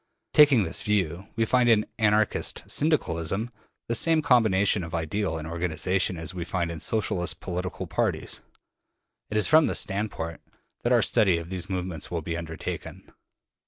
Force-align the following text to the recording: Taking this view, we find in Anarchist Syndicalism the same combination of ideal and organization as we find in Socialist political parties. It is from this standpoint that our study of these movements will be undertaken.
Taking 0.33 0.63
this 0.63 0.81
view, 0.81 1.27
we 1.35 1.45
find 1.45 1.69
in 1.69 1.85
Anarchist 1.99 2.63
Syndicalism 2.67 3.51
the 3.87 3.93
same 3.93 4.23
combination 4.23 4.83
of 4.83 4.95
ideal 4.95 5.37
and 5.37 5.47
organization 5.47 6.17
as 6.17 6.33
we 6.33 6.43
find 6.43 6.71
in 6.71 6.79
Socialist 6.79 7.39
political 7.39 7.85
parties. 7.85 8.41
It 9.29 9.37
is 9.37 9.45
from 9.45 9.67
this 9.67 9.79
standpoint 9.81 10.41
that 10.81 10.91
our 10.91 11.03
study 11.03 11.37
of 11.37 11.51
these 11.51 11.69
movements 11.69 12.09
will 12.09 12.23
be 12.23 12.35
undertaken. 12.35 13.11